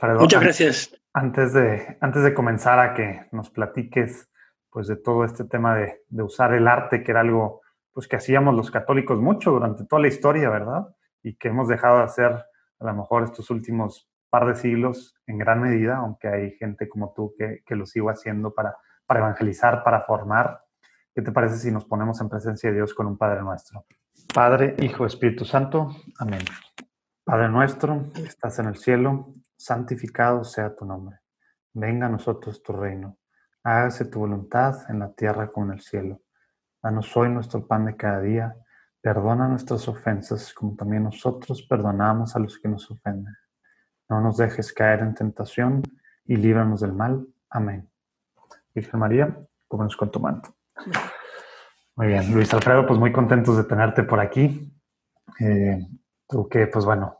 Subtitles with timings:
[0.00, 0.20] Alfredo.
[0.20, 0.96] Muchas gracias.
[1.12, 4.28] Antes de, antes de comenzar a que nos platiques
[4.70, 7.60] pues de todo este tema de, de, usar el arte, que era algo
[7.92, 10.86] pues que hacíamos los católicos mucho durante toda la historia, ¿verdad?
[11.22, 15.38] Y que hemos dejado de hacer a lo mejor estos últimos par de siglos en
[15.38, 18.76] gran medida, aunque hay gente como tú que, que lo sigo haciendo para,
[19.06, 20.62] para evangelizar, para formar.
[21.12, 23.84] ¿Qué te parece si nos ponemos en presencia de Dios con un Padre nuestro?
[24.32, 25.90] Padre, Hijo, Espíritu Santo.
[26.20, 26.42] Amén.
[27.24, 31.18] Padre nuestro, que estás en el cielo, santificado sea tu nombre.
[31.74, 33.18] Venga a nosotros tu reino.
[33.62, 36.22] Hágase tu voluntad en la tierra como en el cielo.
[36.82, 38.56] Danos hoy nuestro pan de cada día.
[39.02, 43.36] Perdona nuestras ofensas como también nosotros perdonamos a los que nos ofenden.
[44.08, 45.82] No nos dejes caer en tentación
[46.24, 47.26] y líbranos del mal.
[47.50, 47.86] Amén.
[48.74, 50.56] Virgen María, cúbrenos con tu manto.
[51.96, 54.72] Muy bien, Luis Alfredo, pues muy contentos de tenerte por aquí.
[55.38, 55.86] Eh,
[56.30, 57.18] Tú que, pues bueno,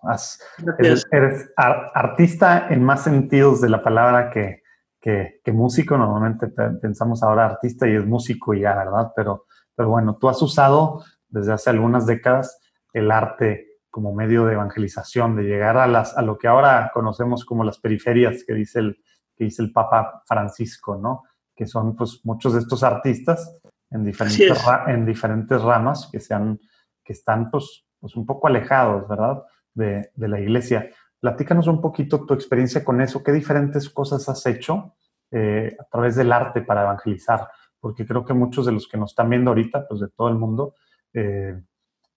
[0.78, 4.62] eres, artista en más sentidos de la palabra que,
[5.00, 5.98] que, músico.
[5.98, 6.46] Normalmente
[6.80, 9.10] pensamos ahora artista y es músico ya, ¿verdad?
[9.16, 12.60] Pero, pero bueno, tú has usado desde hace algunas décadas
[12.92, 17.44] el arte como medio de evangelización, de llegar a, las, a lo que ahora conocemos
[17.44, 19.02] como las periferias que dice el,
[19.36, 21.24] que dice el Papa Francisco, ¿no?
[21.56, 23.58] Que son pues muchos de estos artistas
[23.90, 26.60] en diferentes, en diferentes ramas que, sean,
[27.02, 29.44] que están pues pues un poco alejados, ¿verdad?
[29.74, 30.90] De, la iglesia.
[31.20, 34.94] Platícanos un poquito tu experiencia con eso, qué diferentes cosas has hecho
[35.30, 39.12] eh, a través del arte para evangelizar, porque creo que muchos de los que nos
[39.12, 40.74] están viendo ahorita, pues de todo el mundo,
[41.12, 41.60] eh,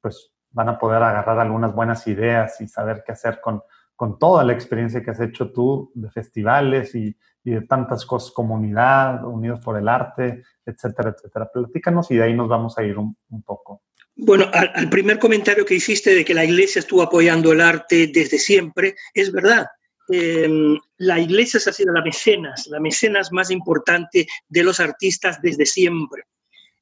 [0.02, 3.62] pues van a poder agarrar algunas buenas ideas y saber qué hacer con,
[3.96, 7.16] con toda la experiencia que has hecho tú de festivales y,
[7.46, 11.52] de tantas cosas, comunidad, unidos por el arte, etcétera, etcétera.
[11.52, 13.82] Platícanos y de ahí nos vamos a ir un poco.
[14.16, 18.38] Bueno, al, primer comentario que hiciste de que la Iglesia estuvo apoyando el arte desde
[18.38, 19.66] siempre, es verdad.
[20.10, 25.66] Em, la Iglesia ha sido la mecenas, la mecenas más importante de los artistas desde
[25.66, 26.24] siempre.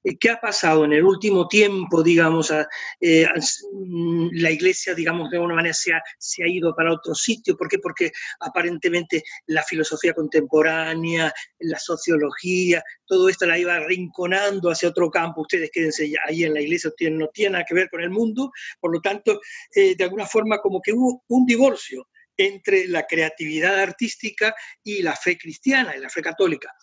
[0.03, 2.51] Eh, ¿Qué ha pasado en el último tiempo, digamos?
[2.99, 3.27] Eh,
[3.73, 7.55] mm, la iglesia, digamos, de alguna manera se ha, se ha ido para otro sitio.
[7.55, 7.77] ¿Por qué?
[7.79, 15.41] Porque aparentemente la filosofía contemporánea, la sociología, todo esto la iba rinconando hacia otro campo.
[15.41, 18.51] Ustedes quédense ahí en la iglesia, no tienen nada que ver con el mundo.
[18.79, 19.39] Por lo tanto,
[19.75, 22.07] eh, de alguna forma, como que hubo un divorcio
[22.37, 26.73] entre la creatividad artística y la fe cristiana y la fe católica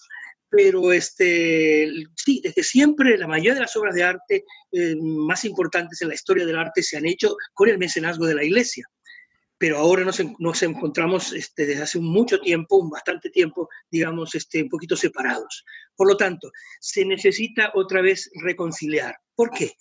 [0.50, 6.00] pero este, sí, desde siempre la mayoría de las obras de arte eh, más importantes
[6.00, 8.86] en la historia del arte se han hecho con el mecenazgo de la Iglesia.
[9.60, 14.68] Pero ahora nos, nos encontramos este, desde hace mucho tiempo, bastante tiempo, digamos, este, un
[14.68, 15.64] poquito separados.
[15.96, 19.16] Por lo tanto, se necesita otra vez reconciliar.
[19.34, 19.72] ¿Por qué?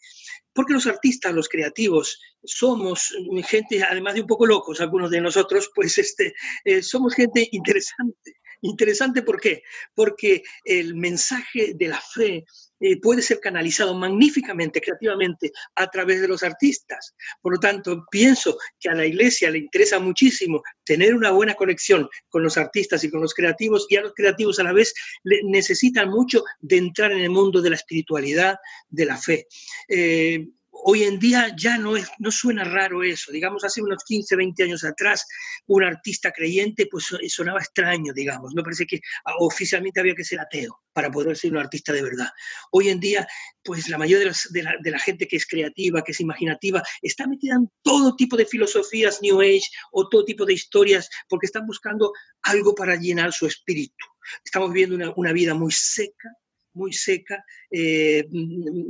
[0.51, 3.13] Porque los artistas, los creativos, somos
[3.47, 6.33] gente, además de un poco locos, algunos de nosotros, pues este,
[6.65, 9.63] eh, somos gente interesante Interesante, ¿por qué?
[9.93, 12.45] Porque el mensaje de la fe
[12.79, 17.15] eh, puede ser canalizado magníficamente, creativamente, a través de los artistas.
[17.41, 22.07] Por lo tanto, pienso que a la iglesia le interesa muchísimo tener una buena conexión
[22.29, 24.93] con los artistas y con los creativos, y a los creativos a la vez
[25.23, 28.57] necesitan mucho de entrar en el mundo de la espiritualidad,
[28.89, 29.47] de la fe.
[29.87, 30.47] Eh,
[30.83, 33.31] hoy en día ya no, es, no suena raro eso.
[33.31, 35.25] Digamos, hace unos 15, 20 años atrás,
[35.67, 38.53] un artista creyente pues sonaba extraño, digamos.
[38.53, 42.01] Me parece que ah, oficialmente había que ser ateo para poder ser un artista de
[42.01, 42.27] verdad.
[42.71, 43.27] Hoy en día,
[43.63, 47.69] pues la mayoría de, la, gente que es creativa, que es imaginativa, está metida en
[47.81, 52.11] todo tipo de filosofías New Age o todo tipo de historias porque están buscando
[52.43, 54.05] algo para llenar su espíritu.
[54.43, 56.29] Estamos viviendo una vida muy seca,
[56.77, 58.25] muy seca, eh,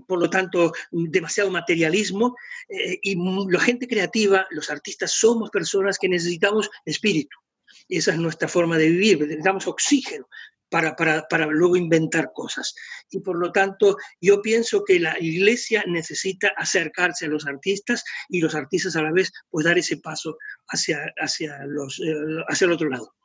[0.07, 2.35] por lo tanto, demasiado materialismo.
[2.69, 3.15] Eh, y
[3.49, 7.37] la gente creativa, los artistas, somos personas que necesitamos espíritu.
[7.89, 10.27] Esa es nuestra forma de vivir, necesitamos oxígeno.
[10.69, 12.75] Para, para, para luego inventar cosas.
[13.09, 18.41] Y por lo tanto, yo pienso que la iglesia necesita acercarse a los artistas y
[18.41, 20.37] los artistas a la vez, pues dar ese paso
[20.67, 22.13] hacia, hacia, los, eh,
[22.49, 23.15] hacia el otro lado.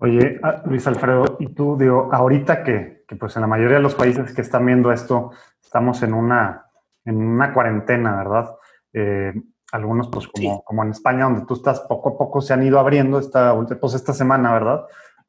[0.00, 3.96] Oye, ah, Luis Alfredo, y tú, digo, ahorita que, pues en la mayoría de los
[3.96, 6.66] países que están viendo esto, estamos en una,
[7.04, 8.54] en una cuarentena, ¿verdad?
[8.92, 9.34] Eh,
[9.72, 12.78] algunos, pues como, como en España, donde tú estás, poco a poco se han ido
[12.78, 14.84] abriendo esta, pues esta semana, ¿verdad?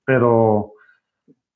[0.05, 0.73] Pero,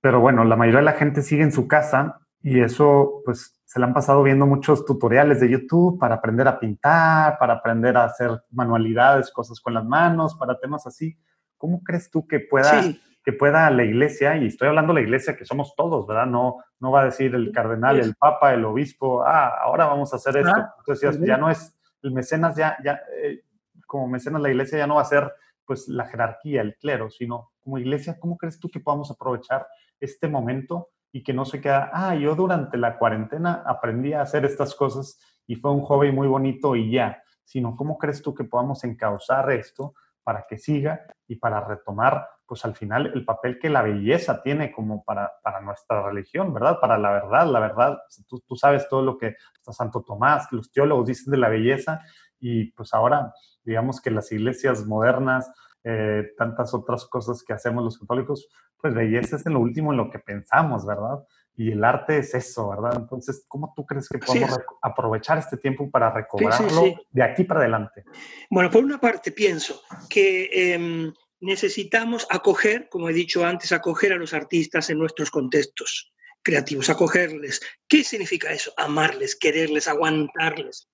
[0.01, 3.79] pero bueno, la mayoría de la gente sigue en su casa y eso, pues se
[3.79, 8.05] le han pasado viendo muchos tutoriales de YouTube para aprender a pintar, para aprender a
[8.05, 11.17] hacer manualidades, cosas con las manos, para temas así.
[11.63, 12.83] ¿Cómo crees tú que pueda,
[13.23, 16.25] que pueda la iglesia, y estoy hablando de la iglesia que somos todos, ¿verdad?
[16.25, 20.17] No, no va a decir el cardenal, el papa, el obispo, ah, ahora vamos a
[20.17, 20.53] hacer esto.
[20.79, 23.45] Entonces ya, no es, el mecenas ya, ya eh,
[23.87, 25.31] como mecenas la iglesia ya no va a ser
[25.63, 29.65] pues la jerarquía, el clero, sino como iglesia, ¿cómo crees tú que podamos aprovechar
[30.01, 34.43] este momento y que no se queda, ah, yo durante la cuarentena aprendí a hacer
[34.43, 35.17] estas cosas
[35.47, 39.49] y fue un hobby muy bonito y ya, sino cómo crees tú que podamos encauzar
[39.53, 39.93] esto
[40.23, 44.71] para que siga y para retomar, pues al final, el papel que la belleza tiene
[44.71, 46.79] como para, para nuestra religión, ¿verdad?
[46.79, 47.97] Para la verdad, la verdad,
[48.27, 52.01] tú, sabes todo lo que Santo Tomás, los teólogos dicen de la belleza
[52.39, 53.33] y pues ahora,
[53.63, 55.51] digamos que las iglesias modernas,
[55.83, 58.47] eh, tantas otras cosas que hacemos los católicos,
[58.77, 61.23] pues belleza es en lo último en lo que pensamos, ¿verdad?
[61.55, 62.95] Y el arte es eso, ¿verdad?
[62.95, 68.03] Entonces, ¿cómo tú crees que podemos aprovechar este tiempo para recobrarlo de aquí para adelante?
[68.49, 74.17] Bueno, por una parte pienso que em, necesitamos acoger, como he dicho antes, acoger a
[74.17, 76.11] los artistas en nuestros contextos
[76.41, 77.61] creativos, acogerles.
[77.87, 78.73] ¿Qué significa eso?
[78.77, 80.89] Amarles, quererles, aguantarles.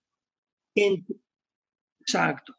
[2.01, 2.55] Exacto.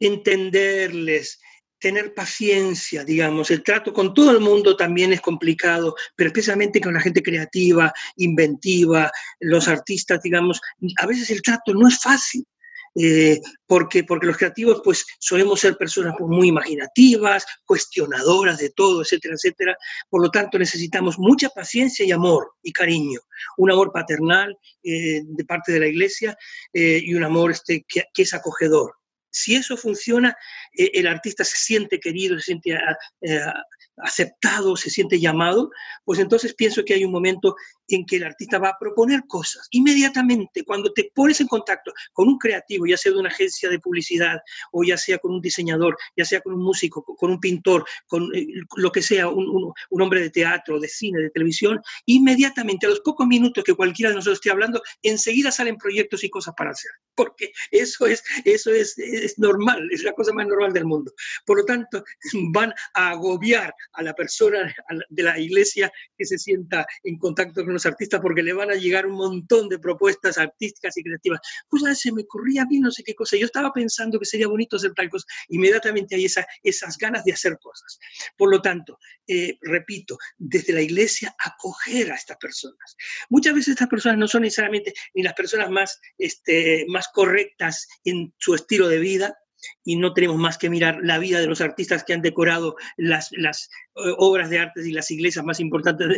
[0.00, 1.40] Entenderles,
[1.82, 3.50] tener paciencia, digamos.
[3.50, 7.92] El trato con todo el mundo también es complicado, pero especialmente con la gente creativa,
[8.16, 10.60] inventiva, los artistas, digamos.
[10.98, 12.46] A veces el trato no es fácil.
[12.94, 19.00] Eh, porque, porque los creativos pues solemos ser personas pues, muy imaginativas, cuestionadoras de todo,
[19.00, 19.76] etcétera, etcétera.
[20.10, 23.20] Por lo tanto, necesitamos mucha paciencia y amor y cariño,
[23.56, 26.36] un amor paternal eh, de parte de la iglesia
[26.74, 28.92] eh, y un amor este, que, que es acogedor.
[29.32, 30.36] Si eso funciona,
[30.72, 32.78] el artista se siente querido, se siente
[33.96, 35.70] aceptado, se siente llamado,
[36.04, 37.56] pues entonces pienso que hay un momento
[37.88, 39.66] en que el artista va a proponer cosas.
[39.70, 43.78] Inmediatamente, cuando te pones en contacto con un creativo, ya sea de una agencia de
[43.78, 44.40] publicidad,
[44.72, 48.34] o ya sea con un diseñador, ya sea con un músico, con un pintor, con
[48.34, 48.46] eh,
[48.76, 53.26] lo que sea, un, hombre de teatro, de cine, de televisión, inmediatamente, a los pocos
[53.26, 56.90] minutos que cualquiera de nosotros esté hablando, enseguida salen proyectos y cosas para hacer.
[57.14, 61.12] Porque eso es, eso es, es normal, es la cosa más normal del mundo.
[61.44, 62.02] Por lo tanto,
[62.52, 64.74] van a agobiar a la persona
[65.08, 68.74] de la iglesia que se sienta en contacto con los artistas porque le van a
[68.74, 71.40] llegar un montón de propuestas artísticas y creativas.
[71.68, 73.36] Pues a se me ocurría a mí no sé qué cosa.
[73.36, 75.26] Yo estaba pensando que sería bonito hacer tal cosa.
[75.48, 77.98] Inmediatamente hay esa, esas ganas de hacer cosas.
[78.36, 82.96] Por lo tanto, eh, repito, desde la iglesia acoger a estas personas.
[83.28, 88.34] Muchas veces estas personas no son necesariamente ni las personas más, este, más correctas en
[88.38, 89.38] su estilo de vida,
[89.84, 93.30] y no tenemos más que mirar la vida de los artistas que han decorado las,
[93.32, 96.08] las eh, obras de arte y las iglesias más importantes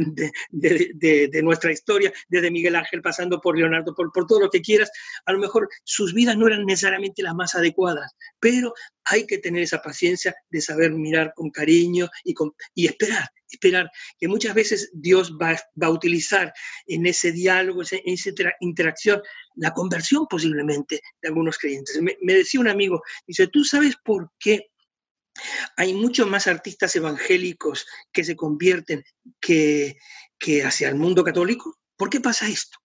[0.50, 4.62] de, de, nuestra historia, desde Miguel Ángel pasando por Leonardo, por, por todo lo que
[4.62, 4.90] quieras.
[5.26, 8.72] A lo mejor sus vidas no eran necesariamente las más adecuadas, pero
[9.04, 13.90] hay que tener esa paciencia de saber mirar con cariño y, con, y esperar, esperar,
[14.18, 16.52] que muchas veces Dios va, va, a utilizar
[16.86, 18.30] en ese diálogo, en esa
[18.60, 19.22] interacción,
[19.56, 22.00] la conversión posiblemente de algunos creyentes.
[22.00, 24.70] Me, decía un amigo, dice, ¿tú sabes por qué
[25.76, 29.04] hay muchos más artistas evangélicos que se convierten
[29.40, 29.98] que,
[30.38, 31.78] que hacia el mundo católico?
[31.96, 32.78] ¿Por qué pasa esto?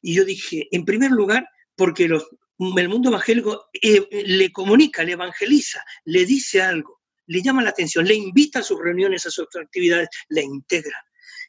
[0.00, 2.26] Y yo dije, en primer lugar, porque los,
[2.58, 8.04] el mundo evangélico eh, le comunica, le evangeliza, le dice algo, le llama la atención,
[8.06, 10.96] le invita a sus reuniones, a sus actividades, le integra.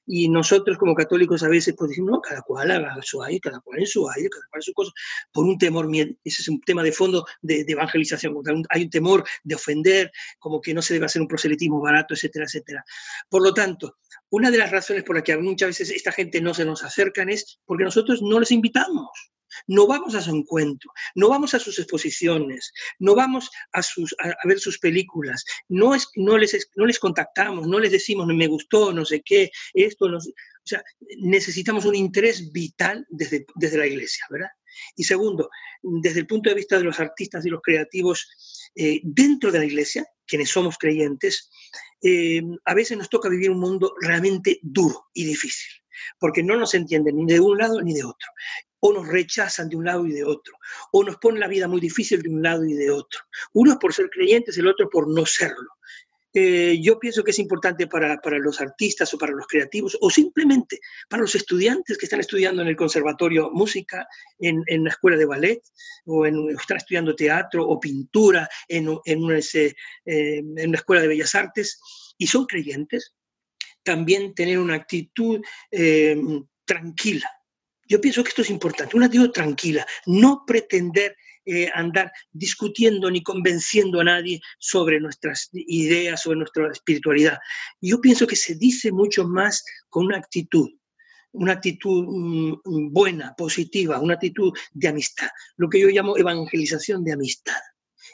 [0.06, 3.60] Y nosotros como católicos a veces pues decimos, no, cada cual haga su aire, cada
[3.62, 4.92] cual en su aire, cada cual en su cosa,
[5.32, 8.36] por un temor, ese es un tema de fondo de, evangelización,
[8.70, 12.46] hay un temor de ofender, como que no se debe hacer un proselitismo barato, etcétera,
[12.46, 12.84] etcétera.
[13.30, 13.98] Por lo tanto,
[14.30, 17.30] una de las razones por las que muchas veces esta gente no se nos acercan
[17.30, 19.10] es porque nosotros no les invitamos.
[19.68, 23.82] No vamos a su encuentro, no vamos a sus exposiciones, no vamos a,
[24.46, 29.22] ver sus películas, no, es, no, les, contactamos, no les decimos me gustó, no sé
[29.22, 30.22] qué, esto, no, o
[30.66, 30.84] sea,
[31.18, 34.50] necesitamos un interés vital desde, desde la iglesia, ¿verdad?
[34.96, 35.50] Y segundo,
[35.82, 38.28] desde el punto de vista de los artistas y los creativos
[38.76, 41.50] eh, dentro de la iglesia, quienes somos creyentes,
[42.02, 45.70] eh, a veces nos toca vivir un mundo realmente duro y difícil,
[46.20, 48.30] porque no nos entienden ni de un lado ni de otro
[48.86, 50.58] o nos rechazan de un lado y de otro,
[50.92, 53.22] o nos ponen la vida muy difícil de un lado y de otro.
[53.54, 55.72] Uno es por ser creyentes, el otro por no serlo.
[56.34, 60.10] Eh, yo pienso que es importante para, para, los artistas o para los creativos o
[60.10, 64.06] simplemente para los estudiantes que están estudiando en el conservatorio música,
[64.40, 65.62] en, en la escuela de ballet
[66.06, 71.80] o en, están estudiando teatro o pintura en, en, una, eh, escuela de bellas artes
[72.18, 73.14] y son creyentes,
[73.84, 75.40] también tener una actitud
[75.72, 76.20] eh,
[76.66, 77.30] tranquila,
[77.94, 83.22] yo pienso que esto es importante, una actitud tranquila, no pretender eh, andar discutiendo ni
[83.22, 87.38] convenciendo a nadie sobre nuestras ideas, sobre nuestra espiritualidad.
[87.82, 90.72] Yo pienso que se dice mucho más con una actitud,
[91.34, 97.14] una actitud mm, buena, positiva, una actitud de amistad, lo que yo llamo evangelización de
[97.14, 97.62] amistad.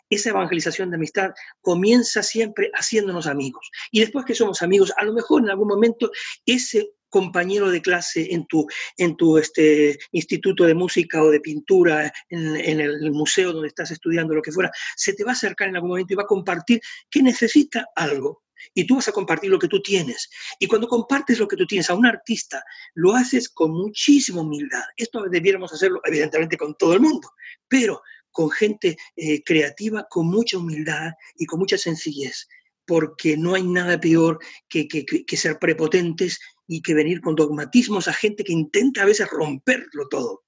[0.10, 1.32] esa evangelización de amistad
[1.62, 3.66] comienza siempre haciéndonos amigos.
[3.92, 6.12] Y después que somos amigos, a lo mejor en algún momento
[6.46, 12.12] ese compañero de clase en tu, en tu este, instituto de música o de pintura,
[12.30, 15.76] en, el museo donde estás estudiando, lo que fuera, se te va a acercar en
[15.76, 18.44] algún momento y va a compartir que necesita algo.
[18.74, 20.30] Y tú vas a compartir lo que tú tienes.
[20.60, 22.62] Y cuando compartes lo que tú tienes a un artista,
[22.94, 24.84] lo haces con muchísima humildad.
[24.98, 27.32] Esto debiéramos hacerlo, evidentemente, con todo el mundo,
[27.70, 28.02] pero
[28.32, 32.48] con gente eh, creativa, con mucha humildad y con mucha sencillez,
[32.86, 36.40] porque no hay nada peor que, que ser prepotentes
[36.72, 40.44] y que venir con dogmatismos a gente que intenta a veces romperlo todo.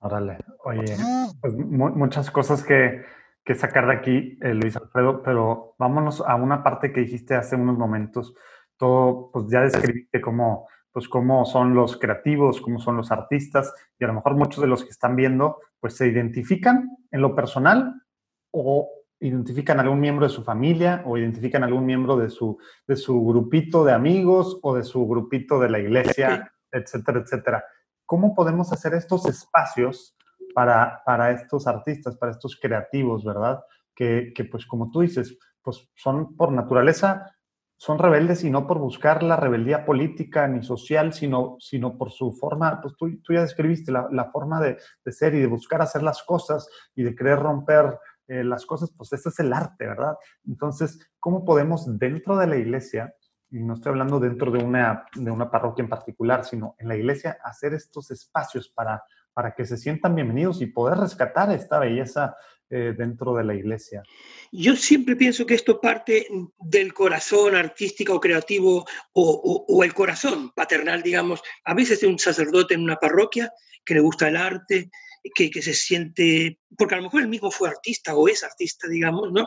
[0.00, 0.96] Órale, oye,
[1.40, 3.04] pues muchas cosas que,
[3.44, 7.54] que, sacar de aquí, eh, Luis Alfredo, pero vámonos a una parte que dijiste hace
[7.54, 8.34] unos momentos.
[8.76, 14.04] Todo, pues ya describiste cómo, pues cómo son los creativos, cómo son los artistas, y
[14.04, 18.02] a lo mejor muchos de los que están viendo, pues se identifican en lo personal
[18.50, 18.90] o
[19.22, 22.96] identifican a algún miembro de su familia o identifican a algún miembro de su, de
[22.96, 27.64] su grupito de amigos o de su grupito de la iglesia, etcétera, etcétera.
[28.04, 30.16] ¿Cómo podemos hacer estos espacios
[30.54, 33.62] para, para estos artistas, para estos creativos, verdad?
[33.94, 37.36] Que, que, pues como tú dices, pues son por naturaleza,
[37.76, 42.32] son rebeldes y no por buscar la rebeldía política ni social, sino, sino por su
[42.32, 45.82] forma, pues tú, tú ya describiste la, la forma de, de, ser y de buscar
[45.82, 47.98] hacer las cosas y de querer romper
[48.32, 50.16] eh, las cosas, pues este es el arte, ¿verdad?
[50.46, 53.14] Entonces, ¿cómo podemos dentro de la iglesia,
[53.50, 56.96] y no estoy hablando dentro de una, de una parroquia en particular, sino en la
[56.96, 59.02] iglesia, hacer estos espacios para,
[59.34, 62.34] para que se sientan bienvenidos y poder rescatar esta belleza
[62.70, 64.02] eh, dentro de la iglesia?
[64.50, 66.26] Yo siempre pienso que esto parte
[66.58, 72.06] del corazón artístico o creativo o, o, o, el corazón paternal, digamos, a veces de
[72.06, 73.52] un sacerdote en una parroquia
[73.84, 74.90] que le gusta el arte,
[75.34, 79.32] que, se siente, porque a lo mejor él mismo fue artista o es artista, digamos,
[79.32, 79.46] ¿no?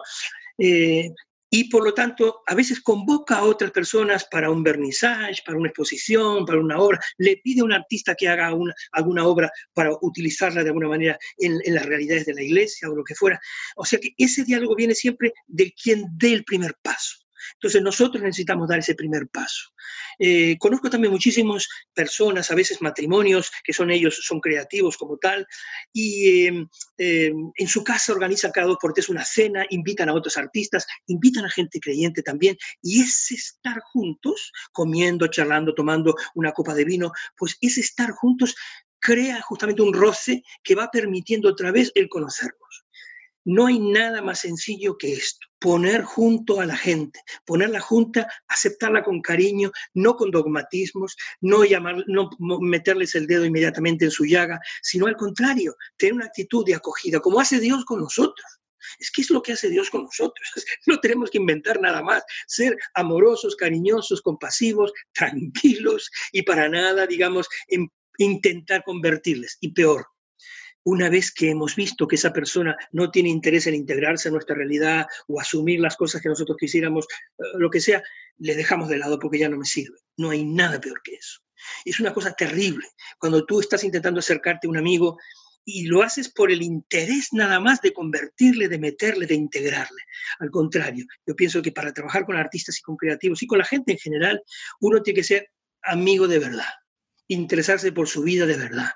[0.58, 1.10] Eh,
[1.50, 5.70] y por lo tanto, a veces convoca a otras personas para un vernissage, para una
[5.70, 9.92] exposición, para una obra, le pide a un artista que haga una, alguna obra para
[10.02, 13.40] utilizarla de alguna manera en, en, las realidades de la iglesia o lo que fuera.
[13.78, 17.25] O sea que ese diálogo viene siempre de quien dé el primer paso.
[17.66, 19.72] Entonces nosotros necesitamos dar ese primer paso.
[20.20, 25.48] Eh, conozco también muchísimas personas, a veces matrimonios, que son ellos, son creativos como tal,
[25.92, 26.68] y eh,
[27.00, 30.86] eh, en su casa organizan cada dos por tres una cena, invitan a otros artistas,
[31.08, 36.86] invitan a gente creyente también, y ese estar juntos, comiendo, charlando, tomando una copa de
[36.86, 38.54] vino, pues ese estar juntos
[39.00, 42.85] crea justamente un roce que va permitiendo otra vez el conocernos.
[43.46, 49.04] No hay nada más sencillo que esto, poner junto a la gente, ponerla junta, aceptarla
[49.04, 54.60] con cariño, no con dogmatismos, no, llamar, no meterles el dedo inmediatamente en su llaga,
[54.82, 58.46] sino al contrario, tener una actitud de acogida, como hace Dios con nosotros.
[59.00, 60.48] Es que es lo que hace Dios con nosotros.
[60.88, 62.24] No tenemos que inventar nada más.
[62.48, 67.48] Ser amorosos, cariñosos, compasivos, tranquilos y para nada, digamos,
[68.18, 69.58] intentar convertirles.
[69.62, 70.06] Y peor,
[70.86, 74.56] una vez que hemos visto que esa persona no tiene interés en integrarse a nuestra
[74.56, 78.04] realidad o asumir las cosas que nosotros quisiéramos, eh, lo que sea,
[78.38, 79.98] le dejamos de lado porque ya no me sirve.
[80.18, 81.42] No hay nada peor que eso.
[81.84, 82.86] Es una cosa terrible
[83.18, 85.18] cuando tú estás intentando acercarte a un amigo
[85.68, 90.04] y lo haces por el interés nada más de convertirle, de meterle, de integrarle.
[90.38, 93.66] Al contrario, yo pienso que para trabajar con artistas y con creativos y con la
[93.66, 94.44] gente en general,
[94.82, 95.50] uno tiene que ser
[95.82, 96.74] amigo de verdad,
[97.28, 98.92] interesarse por su vida de verdad.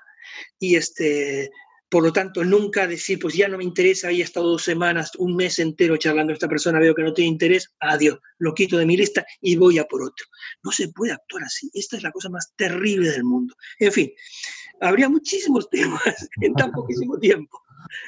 [0.60, 1.50] Y este,
[1.90, 5.34] por lo tanto, nunca decir, pues ya no me interesa, he estado dos semanas, un
[5.34, 8.86] mes entero charlando a esta persona, veo que no tiene interés, adiós, lo quito de
[8.86, 10.24] mi lista y voy a por otro.
[10.62, 11.68] No se puede actuar así.
[11.74, 13.54] Esta es la cosa más terrible del mundo.
[13.80, 14.12] En fin,
[14.80, 17.60] habría muchísimos temas en tan poquísimo tiempo.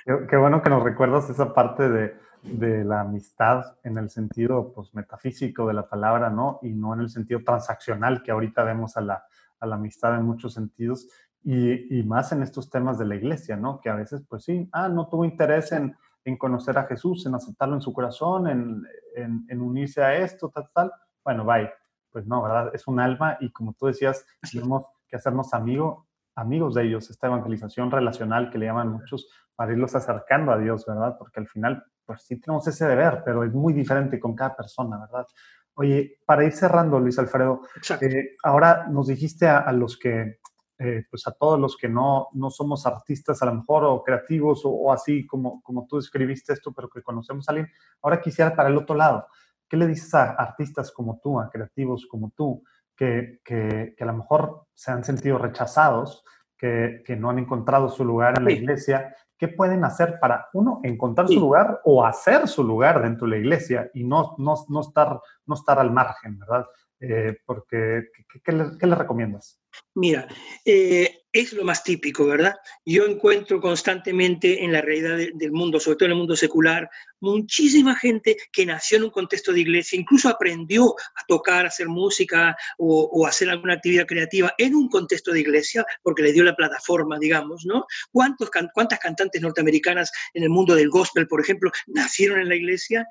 [0.06, 4.94] Qué bueno que nos recuerdas esa parte de, de, la amistad en el sentido pues,
[4.94, 6.60] metafísico de la palabra, ¿no?
[6.62, 9.24] Y no en el sentido transaccional que ahorita vemos a la,
[9.58, 11.08] a la amistad en muchos sentidos.
[11.44, 13.80] Y, y, más en estos temas de la iglesia, ¿no?
[13.80, 17.34] Que a veces, pues sí, ah, no tuvo interés en, en conocer a Jesús, en
[17.34, 18.82] aceptarlo en su corazón, en,
[19.16, 20.92] en, en, unirse a esto, tal, tal.
[21.24, 21.70] Bueno, bye.
[22.10, 22.70] Pues no, ¿verdad?
[22.74, 27.26] Es un alma y como tú decías, tenemos que hacernos amigo, amigos de ellos, esta
[27.26, 31.16] evangelización relacional que le llaman muchos, para irlos acercando a Dios, ¿verdad?
[31.18, 34.98] Porque al final, pues sí tenemos ese deber, pero es muy diferente con cada persona,
[34.98, 35.26] ¿verdad?
[35.74, 37.62] Oye, para ir cerrando, Luis Alfredo,
[38.00, 40.38] eh, ahora nos dijiste a, a los que
[40.78, 44.64] eh, pues a todos los que no, no somos artistas a lo mejor o creativos
[44.64, 47.70] o, o, así como, como tú describiste esto, pero que conocemos a alguien.
[48.02, 49.26] Ahora quisiera para el otro lado,
[49.68, 52.62] ¿qué le dices a artistas como tú, a creativos como tú,
[52.96, 56.24] que, que, que a lo mejor se han sentido rechazados,
[56.56, 60.80] que, que, no han encontrado su lugar en la iglesia, ¿qué pueden hacer para, uno,
[60.84, 64.80] encontrar su lugar o hacer su lugar dentro de la iglesia y no, no, no,
[64.80, 66.66] estar, no estar al margen, ¿verdad?
[67.00, 68.04] Eh, porque,
[68.44, 69.60] ¿qué, le, recomiendas?
[69.94, 70.26] Mira,
[70.64, 72.54] eh, es lo más típico, ¿verdad?
[72.84, 76.90] Yo encuentro constantemente en la realidad del mundo, sobre todo en el mundo secular,
[77.22, 81.88] muchísima gente que nació en un contexto de iglesia, incluso aprendió a tocar, a hacer
[81.88, 86.44] música o, o, hacer alguna actividad creativa en un contexto de iglesia, porque le dio
[86.44, 87.86] la plataforma, digamos, ¿no?
[88.10, 93.06] ¿Cuántos, ¿Cuántas cantantes norteamericanas en el mundo del gospel, por ejemplo, nacieron en la iglesia,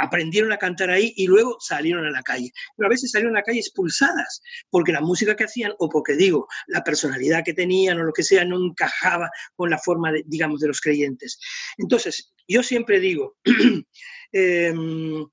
[0.00, 2.52] aprendieron a cantar ahí y luego salieron a la calle?
[2.76, 6.14] Pero a veces salieron a la calle expulsadas, porque la música que hacían, o porque
[6.14, 10.22] digo, la personalidad que tenían o lo que sea, no encajaba con la forma, de,
[10.26, 11.40] digamos, de los creyentes.
[11.76, 13.36] Entonces, yo siempre digo,
[14.32, 15.26] em,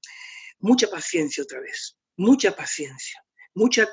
[0.60, 3.24] mucha paciencia otra vez, mucha paciencia,
[3.54, 3.88] mucha,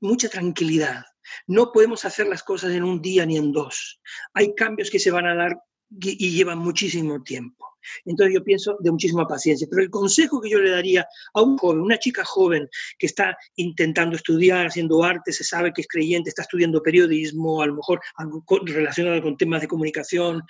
[0.00, 1.04] mucha tranquilidad.
[1.46, 4.00] No podemos hacer las cosas en un día ni en dos.
[4.34, 5.56] Hay cambios que se van a dar
[5.90, 7.70] y llevan muchísimo tiempo.
[8.04, 9.66] Entonces yo pienso de muchísima paciencia.
[9.70, 12.68] Pero el consejo que yo le daría a un joven, una chica joven
[12.98, 17.66] que está intentando estudiar, haciendo arte, se sabe que es creyente, está estudiando periodismo, a
[17.66, 20.42] lo mejor algo relacionado con temas de comunicación,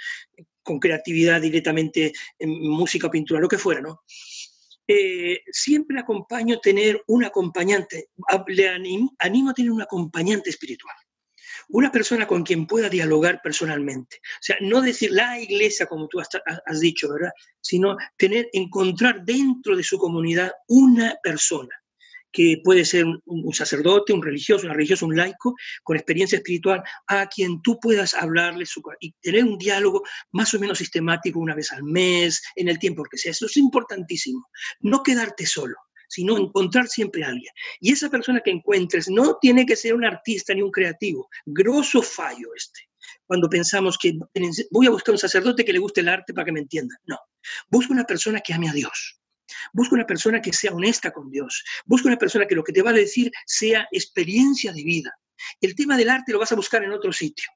[0.62, 4.02] con creatividad directamente en música pintura, lo que fuera, ¿no?
[4.86, 8.08] Eh, siempre acompaño tener un acompañante,
[8.48, 10.96] le animo a tener un acompañante espiritual
[11.72, 14.16] una persona con quien pueda dialogar personalmente.
[14.16, 17.32] O sea, no decir la iglesia como tú has, dicho, ¿verdad?
[17.60, 21.70] Sino tener, encontrar dentro de su comunidad una persona
[22.32, 27.26] que puede ser un, sacerdote, un religioso, una religiosa, un laico, con experiencia espiritual, a
[27.26, 28.64] quien tú puedas hablarle
[29.00, 33.02] y tener un diálogo más o menos sistemático una vez al mes, en el tiempo
[33.10, 33.32] que sea.
[33.32, 34.46] Eso es importantísimo.
[34.80, 35.74] No quedarte solo
[36.10, 37.52] sino encontrar siempre a alguien.
[37.80, 41.28] Y esa persona que encuentres no tiene que ser un artista ni un creativo.
[41.46, 42.80] Grosso fallo este.
[43.26, 44.18] Cuando pensamos que
[44.70, 46.96] voy a buscar un sacerdote que le guste el arte para que me entienda.
[47.06, 47.16] No.
[47.68, 49.20] Busca una persona que ame a Dios.
[49.72, 51.64] Busca una persona que sea honesta con Dios.
[51.86, 55.12] Busca una persona que lo que te va a decir sea experiencia de vida.
[55.60, 57.46] El tema del arte lo vas a buscar en otro sitio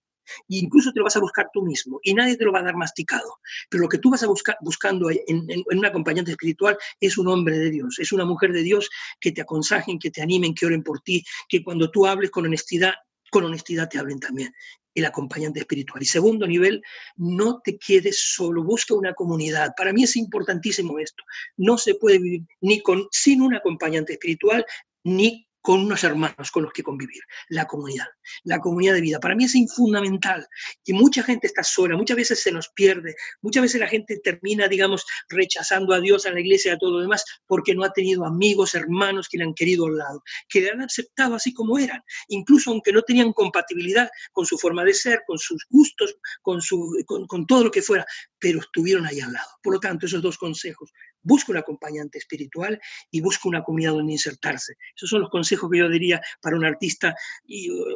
[0.48, 2.76] incluso te lo vas a buscar tú mismo y nadie te lo va a dar
[2.76, 3.38] masticado.
[3.68, 7.28] Pero lo que tú vas a buscar buscando en, en, un acompañante espiritual es un
[7.28, 8.88] hombre de Dios, es una mujer de Dios
[9.20, 12.44] que te aconsejen, que te animen, que oren por ti, que cuando tú hables con
[12.44, 12.94] honestidad,
[13.30, 14.52] con honestidad te hablen también
[14.94, 16.02] el acompañante espiritual.
[16.02, 16.82] Y segundo nivel,
[17.16, 19.72] no te quedes solo, busca una comunidad.
[19.76, 21.24] Para mí es importantísimo esto.
[21.56, 24.64] No se puede vivir ni con, sin un acompañante espiritual,
[25.02, 28.04] ni con unos hermanos con los que convivir, la comunidad,
[28.42, 29.18] la comunidad de vida.
[29.18, 30.46] Para mí es fundamental
[30.84, 34.68] y mucha gente está sola, muchas veces se nos pierde, muchas veces la gente termina,
[34.68, 37.94] digamos, rechazando a Dios, a la iglesia, y a todo lo demás, porque no ha
[37.94, 41.78] tenido amigos, hermanos que le han querido al lado, que le han aceptado así como
[41.78, 46.60] eran, incluso aunque no tenían compatibilidad con su forma de ser, con sus gustos, con,
[46.60, 48.04] su, con, con todo lo que fuera,
[48.38, 49.48] pero estuvieron ahí al lado.
[49.62, 50.92] Por lo tanto, esos dos consejos,
[51.24, 54.74] busca un acompañante espiritual y busca una comunidad donde insertarse.
[54.94, 57.14] Esos son los consejos que yo diría para un artista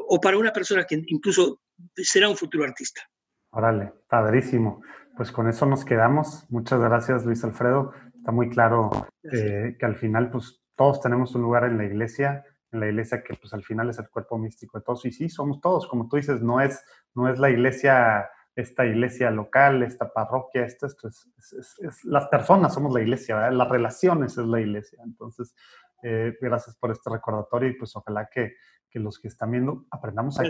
[0.08, 1.60] o para una persona que incluso
[1.94, 3.02] será un futuro artista.
[3.50, 4.82] Órale, padrísimo.
[5.16, 6.46] Pues con eso nos quedamos.
[6.48, 7.92] Muchas gracias, Luis Alfredo.
[8.16, 12.44] Está muy claro eh, que al final, pues todos tenemos un lugar en la iglesia,
[12.70, 15.04] en la iglesia que pues al final es el cuerpo místico de todos.
[15.06, 18.28] Y sí, somos todos, como tú dices, no es, no es la iglesia
[18.60, 24.36] esta iglesia local, esta parroquia, esto, esto es, las personas somos la iglesia, las relaciones
[24.36, 24.98] es la iglesia.
[25.04, 25.54] Entonces,
[26.02, 28.54] eh, gracias por este recordatorio y pues ojalá que,
[28.88, 30.44] que los que están viendo aprendamos a,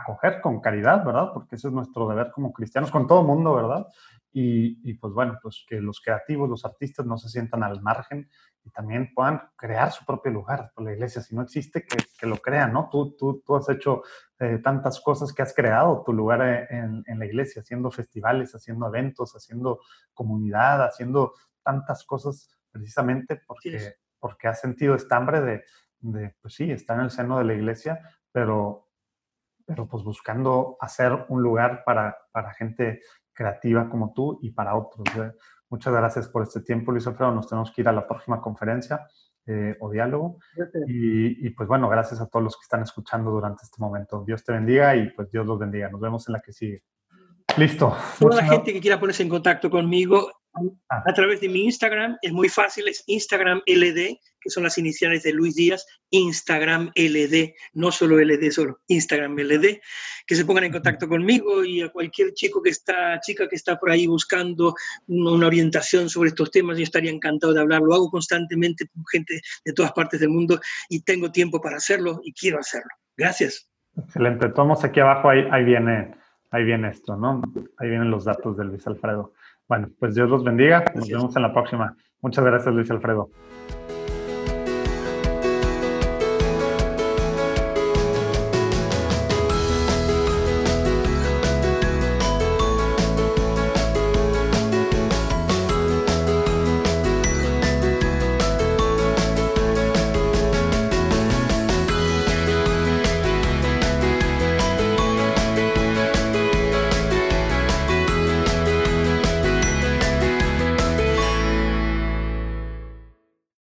[0.00, 1.30] acoger con caridad, ¿verdad?
[1.34, 3.86] Porque ese es nuestro deber como cristianos con todo mundo, ¿verdad?
[4.34, 8.30] Y, y, pues bueno, pues que los creativos, los artistas no se sientan al margen
[8.64, 11.20] y también puedan crear su propio lugar por la iglesia.
[11.20, 12.88] Si no existe, que, que lo crean, ¿no?
[12.90, 14.02] Tú, tú, tú has hecho
[14.38, 18.54] eh, tantas cosas que has creado tu lugar e, en, en, la iglesia, haciendo festivales,
[18.54, 19.80] haciendo eventos, haciendo
[20.14, 25.64] comunidad, haciendo tantas cosas precisamente porque, porque has sentido esta hambre de,
[25.98, 28.88] de, pues sí, estar en el seno de la iglesia, pero,
[29.66, 33.00] pero pues buscando hacer un lugar para, para gente
[33.32, 35.04] creativa como tú y para otros.
[35.16, 35.32] ¿eh?
[35.70, 37.32] Muchas gracias por este tiempo, Luis Alfredo.
[37.32, 39.08] Nos tenemos que ir a la próxima conferencia
[39.44, 40.38] eh, o diálogo.
[40.86, 44.22] Y, y, pues bueno, gracias a todos los que están escuchando durante este momento.
[44.24, 45.88] Dios te bendiga y pues Dios los bendiga.
[45.88, 46.84] Nos vemos en la que sigue.
[47.56, 47.96] Listo.
[48.20, 50.30] Toda la gente que quiera ponerse en contacto conmigo.
[50.88, 52.16] A través de mi Instagram.
[52.22, 57.54] Es muy fácil, es Instagram LD, que son las iniciales de Luis Díaz, Instagram LD,
[57.74, 59.80] no solo LD, solo Instagram LD,
[60.26, 63.78] que se pongan en contacto conmigo y a cualquier chico que está, chica que está
[63.78, 64.74] por ahí buscando
[65.06, 67.80] una orientación sobre estos temas, yo estaría encantado de hablar.
[67.82, 72.20] Lo hago constantemente con gente de todas partes del mundo y tengo tiempo para hacerlo
[72.24, 72.90] y quiero hacerlo.
[73.16, 73.68] Gracias.
[73.96, 74.48] Excelente.
[74.48, 76.14] Tomamos aquí abajo, ahí, ahí viene
[76.52, 77.42] ahí viene esto, ¿no?
[77.78, 79.32] Ahí vienen los datos de Luis Alfredo.
[79.72, 80.84] Bueno, pues Dios los bendiga.
[80.94, 81.96] Nos vemos en la próxima.
[82.20, 83.30] Muchas gracias, Luis Alfredo.